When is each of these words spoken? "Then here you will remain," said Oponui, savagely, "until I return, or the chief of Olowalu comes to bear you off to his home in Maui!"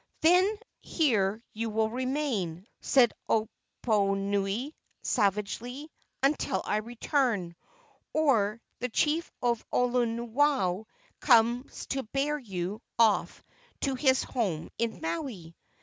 "Then 0.21 0.57
here 0.79 1.43
you 1.53 1.69
will 1.69 1.91
remain," 1.91 2.65
said 2.81 3.13
Oponui, 3.29 4.73
savagely, 5.03 5.91
"until 6.23 6.63
I 6.65 6.77
return, 6.77 7.55
or 8.11 8.59
the 8.79 8.89
chief 8.89 9.29
of 9.43 9.63
Olowalu 9.71 10.85
comes 11.19 11.85
to 11.89 12.01
bear 12.01 12.39
you 12.39 12.81
off 12.97 13.43
to 13.81 13.93
his 13.93 14.23
home 14.23 14.69
in 14.79 15.01
Maui!" 15.01 15.55